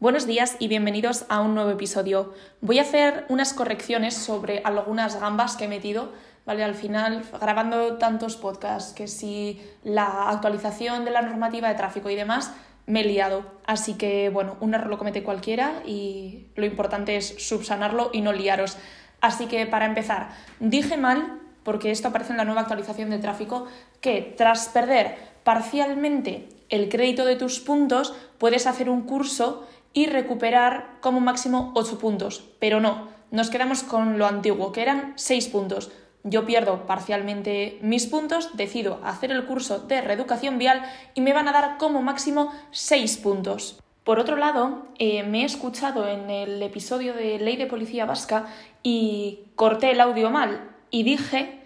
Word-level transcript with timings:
Buenos 0.00 0.28
días 0.28 0.54
y 0.60 0.68
bienvenidos 0.68 1.24
a 1.28 1.40
un 1.40 1.56
nuevo 1.56 1.70
episodio. 1.70 2.32
Voy 2.60 2.78
a 2.78 2.82
hacer 2.82 3.24
unas 3.28 3.52
correcciones 3.52 4.14
sobre 4.14 4.62
algunas 4.64 5.18
gambas 5.18 5.56
que 5.56 5.64
he 5.64 5.68
metido, 5.68 6.12
¿vale? 6.46 6.62
Al 6.62 6.76
final, 6.76 7.24
grabando 7.40 7.98
tantos 7.98 8.36
podcasts, 8.36 8.92
que 8.92 9.08
si 9.08 9.60
la 9.82 10.30
actualización 10.30 11.04
de 11.04 11.10
la 11.10 11.22
normativa 11.22 11.68
de 11.68 11.74
tráfico 11.74 12.10
y 12.10 12.14
demás, 12.14 12.52
me 12.86 13.00
he 13.00 13.04
liado. 13.06 13.42
Así 13.66 13.94
que, 13.94 14.30
bueno, 14.30 14.56
un 14.60 14.72
error 14.72 14.88
lo 14.88 14.98
comete 14.98 15.24
cualquiera 15.24 15.82
y 15.84 16.46
lo 16.54 16.64
importante 16.64 17.16
es 17.16 17.34
subsanarlo 17.36 18.10
y 18.12 18.20
no 18.20 18.32
liaros. 18.32 18.76
Así 19.20 19.46
que, 19.46 19.66
para 19.66 19.86
empezar, 19.86 20.28
dije 20.60 20.96
mal, 20.96 21.40
porque 21.64 21.90
esto 21.90 22.06
aparece 22.06 22.30
en 22.30 22.36
la 22.36 22.44
nueva 22.44 22.60
actualización 22.60 23.10
de 23.10 23.18
tráfico, 23.18 23.66
que 24.00 24.32
tras 24.36 24.68
perder 24.68 25.16
parcialmente 25.42 26.48
el 26.68 26.88
crédito 26.88 27.24
de 27.24 27.36
tus 27.36 27.60
puntos, 27.60 28.14
puedes 28.38 28.66
hacer 28.66 28.90
un 28.90 29.02
curso 29.02 29.66
y 29.92 30.06
recuperar 30.06 30.98
como 31.00 31.20
máximo 31.20 31.72
8 31.74 31.98
puntos. 31.98 32.44
Pero 32.58 32.80
no, 32.80 33.08
nos 33.30 33.50
quedamos 33.50 33.82
con 33.82 34.18
lo 34.18 34.26
antiguo, 34.26 34.72
que 34.72 34.82
eran 34.82 35.12
6 35.16 35.48
puntos. 35.48 35.90
Yo 36.24 36.44
pierdo 36.44 36.86
parcialmente 36.86 37.78
mis 37.80 38.06
puntos, 38.06 38.56
decido 38.56 39.00
hacer 39.04 39.30
el 39.30 39.46
curso 39.46 39.80
de 39.80 40.00
reeducación 40.00 40.58
vial 40.58 40.82
y 41.14 41.20
me 41.20 41.32
van 41.32 41.48
a 41.48 41.52
dar 41.52 41.78
como 41.78 42.02
máximo 42.02 42.52
6 42.70 43.18
puntos. 43.18 43.80
Por 44.04 44.18
otro 44.18 44.36
lado, 44.36 44.86
eh, 44.98 45.22
me 45.22 45.42
he 45.42 45.44
escuchado 45.44 46.08
en 46.08 46.30
el 46.30 46.62
episodio 46.62 47.14
de 47.14 47.38
Ley 47.38 47.56
de 47.56 47.66
Policía 47.66 48.06
Vasca 48.06 48.46
y 48.82 49.40
corté 49.54 49.90
el 49.90 50.00
audio 50.00 50.30
mal 50.30 50.70
y 50.90 51.02
dije 51.02 51.60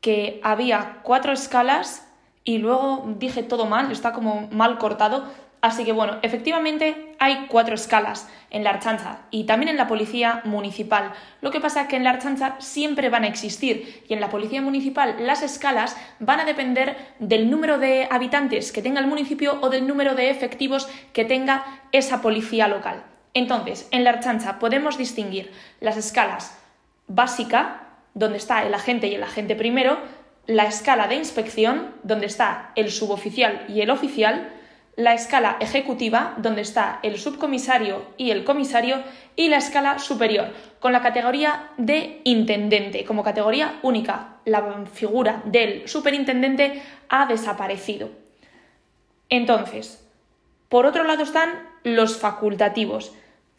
que 0.00 0.40
había 0.42 1.00
cuatro 1.02 1.32
escalas 1.32 2.06
y 2.44 2.58
luego 2.58 3.04
dije 3.18 3.42
todo 3.42 3.66
mal, 3.66 3.90
está 3.90 4.12
como 4.12 4.48
mal 4.50 4.78
cortado, 4.78 5.24
Así 5.66 5.84
que 5.84 5.92
bueno, 5.92 6.18
efectivamente 6.22 7.05
hay 7.18 7.46
cuatro 7.48 7.74
escalas 7.74 8.28
en 8.50 8.64
la 8.64 8.70
Archancha 8.70 9.18
y 9.30 9.44
también 9.44 9.68
en 9.68 9.76
la 9.76 9.86
policía 9.86 10.42
municipal. 10.44 11.12
Lo 11.40 11.50
que 11.50 11.60
pasa 11.60 11.82
es 11.82 11.88
que 11.88 11.96
en 11.96 12.04
la 12.04 12.10
Archancha 12.10 12.56
siempre 12.58 13.08
van 13.08 13.24
a 13.24 13.28
existir 13.28 14.04
y 14.08 14.14
en 14.14 14.20
la 14.20 14.30
policía 14.30 14.62
municipal 14.62 15.16
las 15.20 15.42
escalas 15.42 15.96
van 16.20 16.40
a 16.40 16.44
depender 16.44 16.96
del 17.18 17.50
número 17.50 17.78
de 17.78 18.08
habitantes 18.10 18.72
que 18.72 18.82
tenga 18.82 19.00
el 19.00 19.06
municipio 19.06 19.58
o 19.60 19.70
del 19.70 19.86
número 19.86 20.14
de 20.14 20.30
efectivos 20.30 20.88
que 21.12 21.24
tenga 21.24 21.82
esa 21.92 22.22
policía 22.22 22.68
local. 22.68 23.02
Entonces, 23.34 23.88
en 23.90 24.04
la 24.04 24.10
Archancha 24.10 24.58
podemos 24.58 24.96
distinguir 24.96 25.52
las 25.80 25.96
escalas 25.96 26.58
básica, 27.06 27.82
donde 28.14 28.38
está 28.38 28.64
el 28.64 28.72
agente 28.72 29.08
y 29.08 29.14
el 29.14 29.22
agente 29.22 29.54
primero, 29.56 29.98
la 30.46 30.64
escala 30.64 31.08
de 31.08 31.16
inspección, 31.16 31.94
donde 32.02 32.26
está 32.26 32.70
el 32.76 32.90
suboficial 32.90 33.64
y 33.68 33.80
el 33.80 33.90
oficial, 33.90 34.52
la 34.96 35.12
escala 35.12 35.58
ejecutiva, 35.60 36.34
donde 36.38 36.62
está 36.62 37.00
el 37.02 37.18
subcomisario 37.18 38.02
y 38.16 38.30
el 38.30 38.44
comisario, 38.44 39.02
y 39.36 39.48
la 39.48 39.58
escala 39.58 39.98
superior, 39.98 40.48
con 40.80 40.92
la 40.92 41.02
categoría 41.02 41.68
de 41.76 42.22
intendente, 42.24 43.04
como 43.04 43.22
categoría 43.22 43.78
única. 43.82 44.38
La 44.46 44.84
figura 44.92 45.42
del 45.44 45.86
superintendente 45.86 46.82
ha 47.10 47.26
desaparecido. 47.26 48.08
Entonces, 49.28 50.02
por 50.70 50.86
otro 50.86 51.04
lado 51.04 51.24
están 51.24 51.50
los 51.84 52.16
facultativos, 52.16 53.12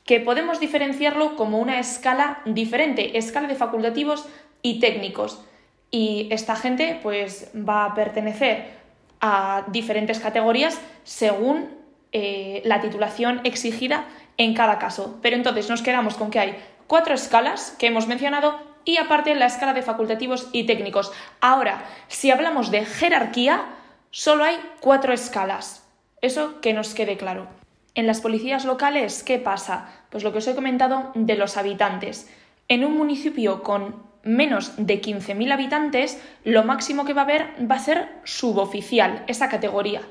que 0.06 0.20
podemos 0.20 0.60
diferenciarlo 0.60 1.36
como 1.36 1.60
una 1.60 1.80
escala 1.80 2.42
diferente, 2.46 3.18
escala 3.18 3.48
de 3.48 3.56
facultativos 3.56 4.28
y 4.64 4.80
técnicos. 4.80 5.44
Y 5.92 6.28
esta 6.32 6.56
gente 6.56 7.00
pues 7.04 7.52
va 7.56 7.86
a 7.86 7.94
pertenecer 7.94 8.78
a 9.22 9.66
diferentes 9.68 10.20
categorías 10.20 10.80
según 11.04 11.70
eh, 12.12 12.62
la 12.66 12.82
titulación 12.82 13.42
exigida 13.44 14.06
en 14.38 14.54
cada 14.54 14.80
caso. 14.80 15.18
Pero 15.22 15.36
entonces 15.36 15.70
nos 15.70 15.82
quedamos 15.82 16.16
con 16.16 16.32
que 16.32 16.40
hay 16.40 16.58
cuatro 16.88 17.14
escalas 17.14 17.76
que 17.78 17.88
hemos 17.88 18.08
mencionado 18.08 18.60
y 18.86 18.98
aparte 18.98 19.36
la 19.36 19.48
escala 19.48 19.73
de 19.73 19.82
facultativos 19.82 20.48
y 20.54 20.66
técnicos. 20.66 21.12
Ahora, 21.42 21.83
si 22.08 22.32
hablamos 22.32 22.72
de 22.72 22.86
jerarquía, 22.86 23.66
solo 24.11 24.45
hay 24.45 24.58
cuatro 24.80 25.14
escalas. 25.14 25.86
Eso 26.22 26.61
que 26.61 26.73
nos 26.73 26.94
quede 26.94 27.17
claro. 27.17 27.48
En 27.95 28.08
las 28.08 28.22
policías 28.22 28.64
locales, 28.64 29.23
¿qué 29.23 29.39
pasa? 29.39 29.89
Pues 30.10 30.23
lo 30.23 30.32
que 30.32 30.38
os 30.38 30.48
he 30.48 30.55
comentado 30.55 31.11
de 31.16 31.36
los 31.36 31.58
habitantes. 31.58 32.32
En 32.70 32.86
un 32.86 32.98
municipio 32.98 33.64
con 33.64 34.07
menos 34.23 34.73
de 34.78 35.02
15.000 35.02 35.52
habitantes, 35.52 36.22
lo 36.44 36.64
máximo 36.64 37.05
que 37.05 37.14
va 37.14 37.22
a 37.22 37.26
haber 37.26 37.48
va 37.70 37.76
a 37.76 37.80
ser 37.80 38.10
suboficial, 38.23 39.23
esa 39.28 39.50
categoría. 39.50 40.02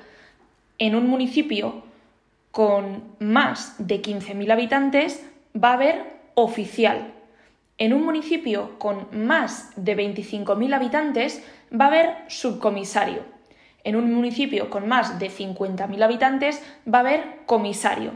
En 0.78 0.94
un 0.94 1.08
municipio 1.08 1.82
con 2.50 3.02
más 3.18 3.74
de 3.78 4.00
15.000 4.00 4.50
habitantes 4.50 5.26
va 5.54 5.70
a 5.70 5.74
haber 5.74 6.16
oficial. 6.34 7.12
En 7.78 7.92
un 7.92 8.04
municipio 8.04 8.78
con 8.78 9.08
más 9.12 9.72
de 9.76 9.96
25.000 9.96 10.74
habitantes 10.74 11.44
va 11.72 11.86
a 11.86 11.88
haber 11.88 12.16
subcomisario. 12.28 13.22
En 13.84 13.96
un 13.96 14.12
municipio 14.12 14.70
con 14.70 14.88
más 14.88 15.18
de 15.18 15.30
50.000 15.30 16.02
habitantes 16.02 16.62
va 16.92 16.98
a 16.98 17.00
haber 17.02 17.24
comisario. 17.46 18.12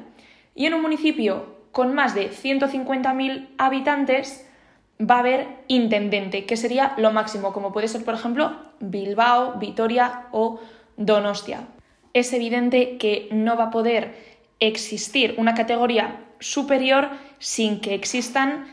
Y 0.54 0.66
en 0.66 0.74
un 0.74 0.82
municipio 0.82 1.60
con 1.72 1.94
más 1.94 2.14
de 2.14 2.30
150.000 2.30 3.48
habitantes 3.58 4.49
va 5.00 5.16
a 5.16 5.20
haber 5.20 5.46
intendente, 5.68 6.44
que 6.44 6.56
sería 6.56 6.94
lo 6.98 7.12
máximo, 7.12 7.52
como 7.52 7.72
puede 7.72 7.88
ser, 7.88 8.04
por 8.04 8.14
ejemplo, 8.14 8.56
Bilbao, 8.80 9.58
Vitoria 9.58 10.26
o 10.32 10.60
Donostia. 10.96 11.68
Es 12.12 12.32
evidente 12.32 12.98
que 12.98 13.28
no 13.30 13.56
va 13.56 13.64
a 13.64 13.70
poder 13.70 14.14
existir 14.58 15.34
una 15.38 15.54
categoría 15.54 16.24
superior 16.38 17.08
sin 17.38 17.80
que 17.80 17.94
existan 17.94 18.66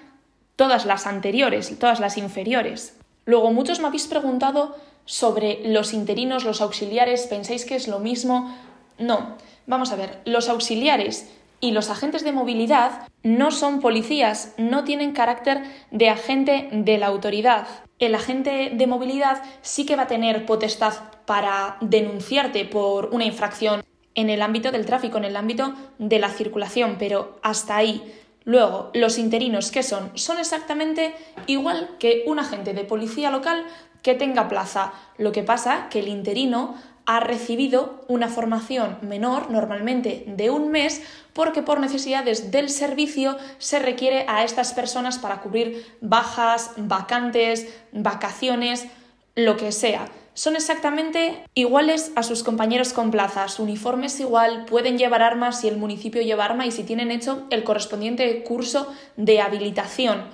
todas 0.56 0.86
las 0.86 1.08
anteriores, 1.08 1.78
todas 1.80 2.00
las 2.00 2.18
inferiores. 2.18 3.00
Luego, 3.26 3.52
muchos 3.54 3.80
me 3.80 3.88
habéis 3.88 4.08
preguntado 4.08 4.76
sobre 5.06 5.62
los 5.64 5.94
interinos, 5.94 6.44
los 6.44 6.62
auxiliares, 6.62 7.28
¿pensáis 7.28 7.64
que 7.64 7.76
es 7.76 7.88
lo 7.88 8.00
mismo? 8.00 8.54
No, 8.98 9.38
vamos 9.66 9.92
a 9.92 9.96
ver, 9.96 10.20
los 10.26 10.50
auxiliares 10.50 11.30
y 11.60 11.72
los 11.72 11.90
agentes 11.90 12.24
de 12.24 12.32
movilidad 12.32 13.08
no 13.24 13.52
son 13.52 13.80
policías, 13.80 14.54
no 14.58 14.84
tienen 14.84 15.12
carácter 15.12 15.64
de 15.92 16.10
agente 16.10 16.70
de 16.72 16.98
la 16.98 17.08
autoridad. 17.08 17.68
El 18.00 18.16
agente 18.16 18.72
de 18.74 18.88
movilidad 18.88 19.42
sí 19.62 19.86
que 19.86 19.96
va 19.96 20.04
a 20.04 20.08
tener 20.08 20.46
potestad 20.46 20.94
para 21.26 21.78
denunciarte 21.82 22.66
por 22.66 23.10
una 23.12 23.26
infracción 23.26 23.84
en 24.14 24.30
el 24.30 24.42
ámbito 24.42 24.72
del 24.72 24.86
tráfico, 24.86 25.18
en 25.18 25.26
el 25.26 25.36
ámbito 25.36 25.74
de 26.00 26.20
la 26.20 26.30
circulación, 26.30 26.96
pero 27.00 27.40
hasta 27.42 27.76
ahí. 27.76 28.14
Luego, 28.46 28.92
los 28.94 29.18
interinos, 29.18 29.72
¿qué 29.72 29.84
son? 29.84 30.12
Son 30.16 30.40
exactamente 30.40 31.14
igual 31.48 31.98
que 32.00 32.24
un 32.28 32.40
agente 32.40 32.74
de 32.74 32.86
policía 32.86 33.30
local 33.30 33.66
que 34.02 34.16
tenga 34.16 34.48
plaza. 34.48 34.94
Lo 35.18 35.32
que 35.32 35.44
pasa 35.44 35.90
que 35.90 36.00
el 36.00 36.08
interino 36.08 36.76
ha 37.08 37.22
recibido 37.22 38.04
una 38.10 38.28
formación 38.28 38.98
menor, 39.02 39.50
normalmente 39.50 40.26
de 40.28 40.50
un 40.50 40.72
mes, 40.72 41.02
porque 41.32 41.64
por 41.64 41.80
necesidades 41.80 42.52
del 42.52 42.70
servicio 42.70 43.38
se 43.60 43.80
requiere 43.80 44.26
a 44.28 44.44
estas 44.44 44.74
personas 44.74 45.18
para 45.18 45.40
cubrir 45.40 45.86
bajas, 46.02 46.72
vacantes, 46.76 47.74
vacaciones, 47.94 48.88
lo 49.36 49.56
que 49.56 49.72
sea. 49.72 50.10
Son 50.34 50.58
exactamente 50.58 51.46
iguales 51.54 52.12
a 52.16 52.24
sus 52.24 52.44
compañeros 52.44 52.92
con 52.92 53.10
plaza, 53.10 53.48
su 53.48 53.64
uniforme 53.64 54.08
es 54.08 54.20
igual, 54.20 54.66
pueden 54.66 54.98
llevar 54.98 55.22
armas 55.22 55.62
si 55.62 55.70
el 55.70 55.78
municipio 55.78 56.22
lleva 56.22 56.44
arma 56.44 56.66
y 56.66 56.72
si 56.72 56.84
tienen 56.84 57.10
hecho 57.10 57.48
el 57.52 57.64
correspondiente 57.64 58.44
curso 58.44 58.94
de 59.16 59.40
habilitación. 59.40 60.26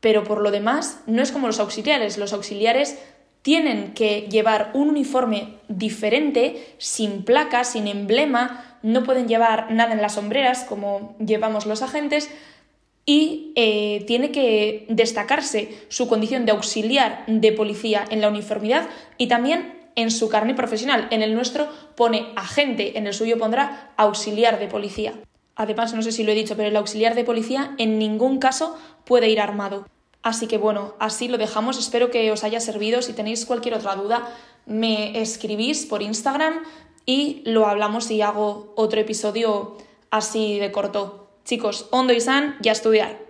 Pero 0.00 0.22
por 0.22 0.42
lo 0.42 0.50
demás, 0.50 1.00
no 1.06 1.22
es 1.22 1.32
como 1.32 1.46
los 1.46 1.60
auxiliares. 1.60 2.18
Los 2.18 2.34
auxiliares 2.34 2.98
tienen 3.44 3.92
que 3.92 4.22
llevar 4.22 4.70
un 4.72 4.88
uniforme 4.88 5.58
diferente, 5.68 6.74
sin 6.78 7.24
placa, 7.24 7.64
sin 7.64 7.88
emblema, 7.88 8.78
no 8.82 9.04
pueden 9.04 9.28
llevar 9.28 9.70
nada 9.70 9.92
en 9.92 10.00
las 10.00 10.14
sombreras 10.14 10.64
como 10.64 11.14
llevamos 11.18 11.66
los 11.66 11.82
agentes 11.82 12.30
y 13.04 13.52
eh, 13.54 14.02
tiene 14.06 14.32
que 14.32 14.86
destacarse 14.88 15.76
su 15.88 16.08
condición 16.08 16.46
de 16.46 16.52
auxiliar 16.52 17.22
de 17.26 17.52
policía 17.52 18.06
en 18.08 18.22
la 18.22 18.30
uniformidad 18.30 18.88
y 19.18 19.26
también 19.26 19.90
en 19.94 20.10
su 20.10 20.30
carne 20.30 20.54
profesional. 20.54 21.06
En 21.10 21.20
el 21.20 21.34
nuestro 21.34 21.68
pone 21.96 22.32
agente, 22.36 22.96
en 22.96 23.06
el 23.06 23.12
suyo 23.12 23.36
pondrá 23.36 23.92
auxiliar 23.98 24.58
de 24.58 24.68
policía. 24.68 25.12
Además, 25.54 25.92
no 25.92 26.00
sé 26.00 26.12
si 26.12 26.24
lo 26.24 26.32
he 26.32 26.34
dicho, 26.34 26.56
pero 26.56 26.70
el 26.70 26.76
auxiliar 26.76 27.14
de 27.14 27.24
policía 27.24 27.74
en 27.76 27.98
ningún 27.98 28.38
caso 28.38 28.78
puede 29.04 29.28
ir 29.28 29.38
armado. 29.38 29.86
Así 30.24 30.46
que 30.46 30.56
bueno, 30.56 30.94
así 30.98 31.28
lo 31.28 31.36
dejamos. 31.36 31.78
Espero 31.78 32.10
que 32.10 32.32
os 32.32 32.44
haya 32.44 32.58
servido. 32.58 33.02
Si 33.02 33.12
tenéis 33.12 33.44
cualquier 33.44 33.74
otra 33.74 33.94
duda, 33.94 34.26
me 34.64 35.20
escribís 35.20 35.84
por 35.84 36.00
Instagram 36.00 36.62
y 37.04 37.42
lo 37.44 37.66
hablamos 37.66 38.10
y 38.10 38.22
hago 38.22 38.72
otro 38.74 38.98
episodio 38.98 39.76
así 40.10 40.58
de 40.58 40.72
corto. 40.72 41.28
Chicos, 41.44 41.88
hondo 41.90 42.14
y 42.14 42.22
san 42.22 42.56
y 42.62 42.70
a 42.70 42.72
estudiar. 42.72 43.23